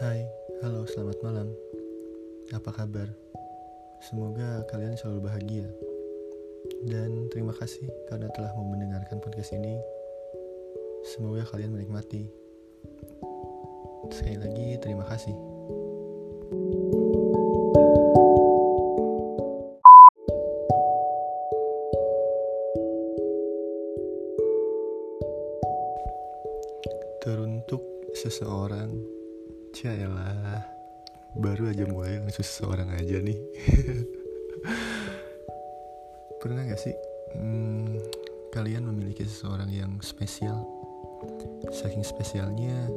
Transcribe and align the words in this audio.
Selamat 0.00 1.20
malam, 1.20 1.48
apa 2.56 2.72
kabar? 2.72 3.04
Semoga 4.00 4.64
kalian 4.72 4.96
selalu 4.96 5.28
bahagia. 5.28 5.68
Dan 6.88 7.28
terima 7.28 7.52
kasih 7.52 7.84
karena 8.08 8.32
telah 8.32 8.48
mau 8.56 8.64
mendengarkan 8.64 9.20
podcast 9.20 9.52
ini. 9.52 9.76
Semoga 11.04 11.44
kalian 11.52 11.76
menikmati. 11.76 12.24
Sekali 14.08 14.40
lagi, 14.40 14.68
terima 14.80 15.04
kasih. 15.04 15.36
Teruntuk 27.20 27.84
seseorang, 28.16 29.19
Cialah, 29.70 30.66
baru 31.38 31.70
aja 31.70 31.86
mulai 31.86 32.18
langsung 32.18 32.42
seseorang 32.42 32.90
aja 32.90 33.22
nih. 33.22 33.38
Pernah 36.42 36.66
gak 36.66 36.82
sih 36.82 36.90
hmm, 37.38 37.94
kalian 38.50 38.90
memiliki 38.90 39.22
seseorang 39.22 39.70
yang 39.70 39.94
spesial? 40.02 40.66
Saking 41.70 42.02
spesialnya, 42.02 42.90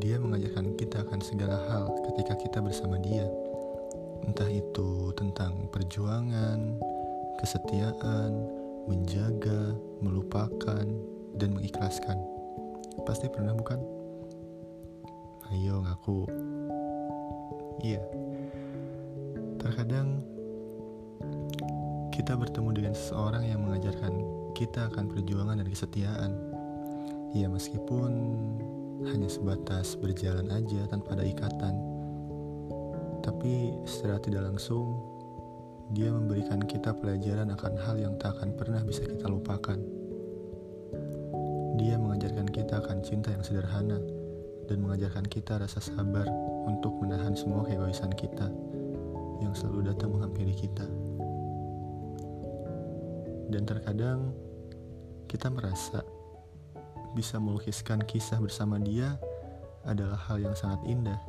dia 0.00 0.16
mengajarkan 0.16 0.72
kita 0.80 1.04
akan 1.04 1.20
segala 1.20 1.60
hal 1.68 1.92
ketika 2.08 2.40
kita 2.40 2.58
bersama 2.64 2.96
dia. 3.04 3.28
Entah 4.24 4.48
itu 4.48 5.12
tentang 5.20 5.68
perjuangan, 5.68 6.80
kesetiaan, 7.36 8.32
menjaga, 8.88 9.76
melupakan, 10.00 10.88
dan 11.36 11.50
mengikhlaskan. 11.52 12.16
Pasti 13.04 13.28
pernah 13.28 13.52
bukan? 13.52 13.93
Iya. 17.84 18.00
Terkadang 19.60 20.24
kita 22.08 22.32
bertemu 22.32 22.70
dengan 22.72 22.94
seseorang 22.96 23.44
yang 23.44 23.60
mengajarkan 23.60 24.24
kita 24.56 24.88
akan 24.88 25.12
perjuangan 25.12 25.60
dan 25.60 25.68
kesetiaan. 25.68 26.32
Ya 27.36 27.44
meskipun 27.52 28.12
hanya 29.04 29.28
sebatas 29.28 30.00
berjalan 30.00 30.48
aja 30.48 30.88
tanpa 30.88 31.12
ada 31.12 31.28
ikatan. 31.28 31.76
Tapi 33.20 33.76
secara 33.84 34.16
tidak 34.16 34.48
langsung 34.48 34.96
dia 35.92 36.08
memberikan 36.08 36.64
kita 36.64 36.96
pelajaran 36.96 37.52
akan 37.52 37.74
hal 37.84 38.00
yang 38.00 38.16
tak 38.16 38.32
akan 38.40 38.56
pernah 38.56 38.80
bisa 38.80 39.04
kita 39.04 39.28
lupakan. 39.28 39.76
Dia 41.76 42.00
mengajarkan 42.00 42.48
kita 42.48 42.80
akan 42.80 43.04
cinta 43.04 43.28
yang 43.28 43.44
sederhana 43.44 44.23
dan 44.68 44.80
mengajarkan 44.80 45.26
kita 45.28 45.60
rasa 45.60 45.80
sabar 45.80 46.24
untuk 46.64 46.96
menahan 47.04 47.36
semua 47.36 47.64
keegoisan 47.68 48.12
kita 48.16 48.48
yang 49.44 49.52
selalu 49.52 49.92
datang 49.92 50.12
menghampiri 50.12 50.54
kita. 50.56 50.86
Dan 53.52 53.68
terkadang 53.68 54.32
kita 55.28 55.52
merasa 55.52 56.00
bisa 57.12 57.38
melukiskan 57.38 58.02
kisah 58.02 58.40
bersama 58.40 58.80
dia 58.80 59.14
adalah 59.84 60.18
hal 60.26 60.40
yang 60.40 60.56
sangat 60.56 60.80
indah 60.88 61.20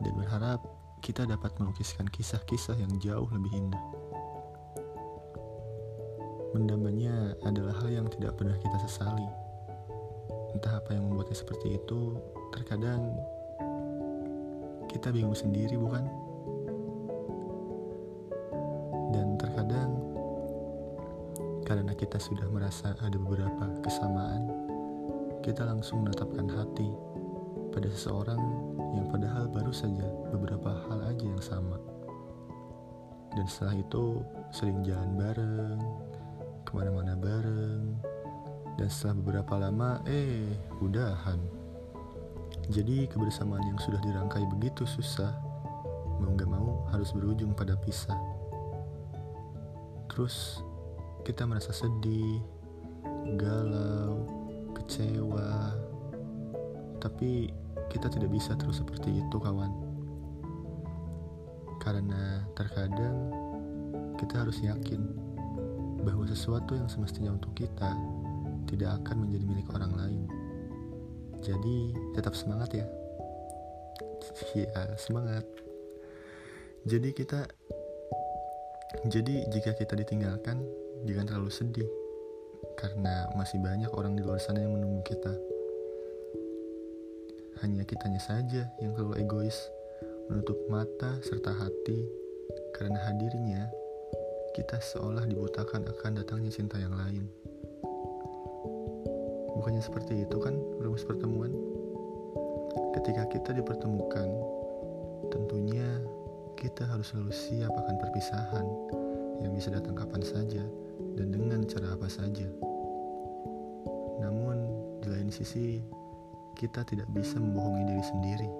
dan 0.00 0.12
berharap 0.14 0.62
kita 1.02 1.26
dapat 1.26 1.50
melukiskan 1.58 2.06
kisah-kisah 2.10 2.78
yang 2.78 2.92
jauh 3.02 3.28
lebih 3.30 3.52
indah. 3.54 3.84
Mendamanya 6.56 7.36
adalah 7.44 7.76
hal 7.84 7.92
yang 7.92 8.06
tidak 8.08 8.40
pernah 8.40 8.56
kita 8.56 8.78
sesali 8.86 9.47
Entah 10.56 10.80
apa 10.80 10.96
yang 10.96 11.08
membuatnya 11.08 11.36
seperti 11.36 11.76
itu, 11.76 12.16
terkadang 12.54 13.12
kita 14.88 15.12
bingung 15.12 15.36
sendiri, 15.36 15.76
bukan? 15.76 16.04
Dan 19.12 19.36
terkadang 19.36 19.90
karena 21.68 21.92
kita 21.92 22.16
sudah 22.16 22.48
merasa 22.48 22.96
ada 23.04 23.16
beberapa 23.20 23.68
kesamaan, 23.84 24.48
kita 25.44 25.68
langsung 25.68 26.00
menetapkan 26.04 26.48
hati 26.48 26.88
pada 27.68 27.88
seseorang 27.92 28.40
yang 28.96 29.04
padahal 29.12 29.44
baru 29.52 29.68
saja 29.68 30.08
beberapa 30.32 30.72
hal 30.88 31.12
aja 31.12 31.24
yang 31.28 31.44
sama. 31.44 31.76
Dan 33.36 33.44
setelah 33.44 33.76
itu 33.76 34.24
sering 34.48 34.80
jalan 34.80 35.12
bareng, 35.20 35.78
ke 36.64 36.72
mana-mana 36.72 37.12
bareng, 37.14 38.00
dan 38.78 38.86
setelah 38.86 39.14
beberapa 39.18 39.54
lama, 39.58 39.98
eh, 40.06 40.54
udahan. 40.78 41.42
Jadi 42.70 43.10
kebersamaan 43.10 43.66
yang 43.66 43.80
sudah 43.82 43.98
dirangkai 43.98 44.46
begitu 44.54 44.86
susah, 44.86 45.34
mau 46.22 46.30
gak 46.38 46.46
mau 46.46 46.86
harus 46.94 47.10
berujung 47.10 47.58
pada 47.58 47.74
pisah. 47.74 48.14
Terus 50.06 50.62
kita 51.26 51.42
merasa 51.42 51.74
sedih, 51.74 52.38
galau, 53.34 54.22
kecewa, 54.78 55.74
tapi 57.02 57.50
kita 57.90 58.06
tidak 58.06 58.30
bisa 58.30 58.54
terus 58.54 58.78
seperti 58.78 59.26
itu 59.26 59.36
kawan. 59.42 59.74
Karena 61.82 62.46
terkadang 62.54 63.32
kita 64.20 64.46
harus 64.46 64.62
yakin 64.62 65.02
bahwa 66.04 66.26
sesuatu 66.30 66.78
yang 66.78 66.86
semestinya 66.86 67.34
untuk 67.34 67.54
kita 67.58 67.90
tidak 68.68 69.00
akan 69.02 69.26
menjadi 69.26 69.44
milik 69.48 69.68
orang 69.72 69.92
lain. 69.96 70.22
Jadi, 71.40 71.96
tetap 72.12 72.36
semangat 72.36 72.70
ya. 72.76 72.86
Iya, 74.54 74.94
semangat. 75.00 75.44
Jadi 76.86 77.10
kita 77.10 77.48
jadi 79.06 79.44
jika 79.52 79.76
kita 79.76 79.94
ditinggalkan, 80.00 80.64
jangan 81.04 81.28
terlalu 81.28 81.52
sedih 81.52 81.90
karena 82.80 83.28
masih 83.36 83.60
banyak 83.60 83.90
orang 83.92 84.16
di 84.16 84.24
luar 84.24 84.40
sana 84.40 84.64
yang 84.64 84.72
menunggu 84.74 85.04
kita. 85.04 85.34
Hanya 87.60 87.82
kitanya 87.84 88.22
saja 88.22 88.70
yang 88.80 88.94
terlalu 88.94 89.20
egois, 89.22 89.58
menutup 90.30 90.56
mata 90.70 91.18
serta 91.26 91.52
hati 91.52 91.98
karena 92.78 92.98
hadirnya 93.10 93.68
kita 94.54 94.78
seolah 94.80 95.26
dibutakan 95.26 95.84
akan 95.86 96.22
datangnya 96.22 96.50
cinta 96.54 96.78
yang 96.78 96.94
lain. 96.94 97.28
Bukannya 99.58 99.82
seperti 99.82 100.22
itu 100.22 100.38
kan 100.38 100.54
rumus 100.78 101.02
pertemuan? 101.02 101.50
Ketika 102.94 103.26
kita 103.26 103.50
dipertemukan, 103.58 104.30
tentunya 105.34 105.98
kita 106.54 106.86
harus 106.86 107.10
selalu 107.10 107.34
siap 107.34 107.74
akan 107.74 107.98
perpisahan 107.98 108.66
yang 109.42 109.50
bisa 109.58 109.74
datang 109.74 109.98
kapan 109.98 110.22
saja 110.22 110.62
dan 111.18 111.34
dengan 111.34 111.66
cara 111.66 111.98
apa 111.98 112.06
saja. 112.06 112.46
Namun, 114.22 114.62
di 115.02 115.10
lain 115.10 115.30
sisi, 115.34 115.82
kita 116.54 116.86
tidak 116.86 117.10
bisa 117.10 117.42
membohongi 117.42 117.82
diri 117.90 118.04
sendiri 118.06 118.50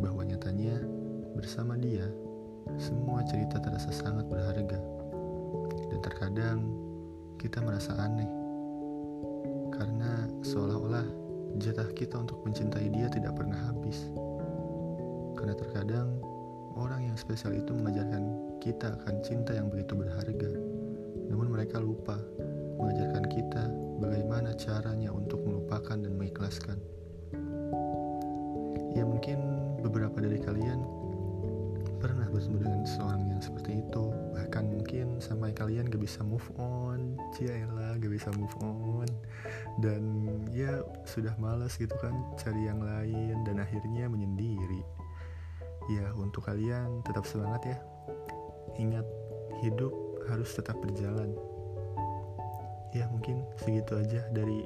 bahwa 0.00 0.24
nyatanya 0.24 0.80
bersama 1.36 1.76
dia, 1.76 2.08
semua 2.80 3.20
cerita 3.28 3.60
terasa 3.60 3.92
sangat 3.92 4.24
berharga. 4.32 4.80
Dan 5.92 5.98
terkadang 6.00 6.58
kita 7.36 7.60
merasa 7.60 7.92
aneh 8.00 8.45
jatah 11.58 11.88
kita 11.96 12.20
untuk 12.20 12.40
mencintai 12.44 12.88
dia 12.92 13.08
tidak 13.08 13.36
pernah 13.36 13.56
habis. 13.70 14.08
Karena 15.36 15.54
terkadang 15.56 16.08
orang 16.76 17.08
yang 17.08 17.16
spesial 17.16 17.56
itu 17.56 17.72
mengajarkan 17.72 18.24
kita 18.60 18.96
akan 19.00 19.14
cinta 19.24 19.56
yang 19.56 19.72
begitu 19.72 19.96
berharga, 19.96 20.52
namun 21.28 21.52
mereka 21.52 21.80
lupa 21.80 22.16
mengajarkan 22.76 23.24
kita 23.32 23.62
bagaimana 24.00 24.52
caranya 24.56 25.12
untuk 25.12 25.40
melupakan 25.44 25.96
dan 25.96 26.12
mengikhlaskan. 26.16 26.78
Ya 28.96 29.04
mungkin 29.04 29.38
beberapa 29.84 30.18
dari 30.24 30.40
kalian 30.40 30.80
pernah 32.00 32.28
bertemu 32.28 32.58
dengan 32.64 32.82
seorang 32.88 33.28
yang 33.28 33.42
seperti 33.44 33.80
itu 33.84 34.12
bahkan 34.32 34.68
mungkin 34.68 35.20
sampai 35.20 35.52
kalian 35.52 35.88
gak 35.88 36.00
bisa 36.00 36.20
move 36.24 36.44
on 36.60 37.16
ciela 37.36 37.85
gak 37.98 38.12
bisa 38.12 38.28
move 38.36 38.56
on. 38.62 39.08
Dan 39.80 40.02
ya 40.52 40.80
sudah 41.04 41.34
malas 41.36 41.76
gitu 41.76 41.92
kan 42.00 42.14
cari 42.40 42.68
yang 42.68 42.80
lain 42.80 43.44
dan 43.44 43.60
akhirnya 43.60 44.08
menyendiri. 44.08 44.82
Ya 45.86 46.10
untuk 46.18 46.46
kalian 46.48 47.04
tetap 47.06 47.26
semangat 47.28 47.62
ya. 47.66 47.78
Ingat 48.76 49.06
hidup 49.62 49.92
harus 50.26 50.50
tetap 50.52 50.76
berjalan. 50.82 51.32
Ya 52.94 53.06
mungkin 53.12 53.44
segitu 53.60 53.98
aja 54.00 54.24
dari 54.32 54.64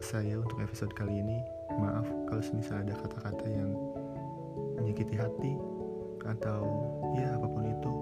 saya 0.00 0.38
untuk 0.40 0.60
episode 0.62 0.92
kali 0.94 1.20
ini. 1.20 1.38
Maaf 1.74 2.06
kalau 2.30 2.42
misalnya 2.54 2.94
ada 2.94 2.94
kata-kata 3.02 3.46
yang 3.50 3.74
menyakiti 4.78 5.16
hati 5.18 5.58
atau 6.24 6.62
ya 7.18 7.34
apa 7.34 7.46
pun 7.50 7.64
itu. 7.66 7.92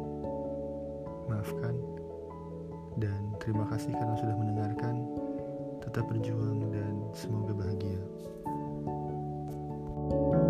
Maafkan 1.30 1.74
dan 2.98 3.36
terima 3.40 3.64
kasih 3.70 3.92
karena 3.94 4.16
sudah 4.20 4.36
mendengarkan. 4.36 4.94
Tetap 5.82 6.06
berjuang 6.08 6.70
dan 6.70 6.94
semoga 7.12 7.52
bahagia. 7.56 8.00
thank 10.02 10.34
you 10.34 10.41